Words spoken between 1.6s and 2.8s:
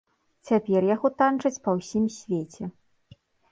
па ўсім свеце.